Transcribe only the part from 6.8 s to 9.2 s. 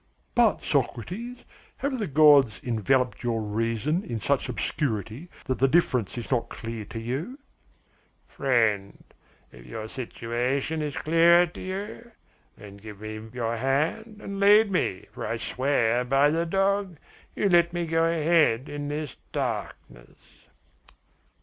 to you?" "Friend,